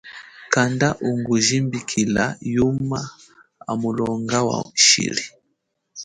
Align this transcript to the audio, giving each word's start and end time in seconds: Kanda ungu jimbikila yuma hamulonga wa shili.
Kanda 0.53 0.87
ungu 1.09 1.33
jimbikila 1.45 2.23
yuma 2.55 3.01
hamulonga 3.65 4.37
wa 4.47 4.57
shili. 4.85 5.25